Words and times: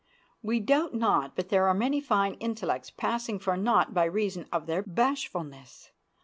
We 0.41 0.59
doubt 0.59 0.95
not 0.95 1.35
but 1.35 1.49
there 1.49 1.67
are 1.67 1.75
many 1.75 2.01
fine 2.01 2.33
intellects 2.39 2.89
passing 2.89 3.37
for 3.37 3.55
naught 3.55 3.93
by 3.93 4.05
reason 4.05 4.47
of 4.51 4.65
their 4.65 4.81
bashfulness. 4.81 5.91